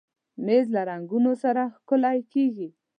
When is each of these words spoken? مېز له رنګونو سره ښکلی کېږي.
مېز 0.45 0.65
له 0.75 0.81
رنګونو 0.89 1.31
سره 1.43 1.63
ښکلی 1.75 2.19
کېږي. 2.33 2.67